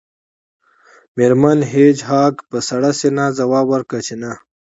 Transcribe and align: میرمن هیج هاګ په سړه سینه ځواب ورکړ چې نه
میرمن 1.15 1.59
هیج 1.71 1.97
هاګ 2.09 2.35
په 2.49 2.57
سړه 2.69 2.89
سینه 2.99 3.25
ځواب 3.39 3.65
ورکړ 3.69 3.99
چې 4.07 4.15
نه 4.21 4.31